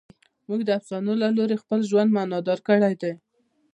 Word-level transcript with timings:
موږ 0.47 0.61
د 0.65 0.69
افسانو 0.79 1.13
له 1.21 1.27
لارې 1.37 1.61
خپل 1.63 1.79
ژوند 1.89 2.13
معنیدار 2.15 2.59
کړی 2.67 2.93
دی. 3.01 3.13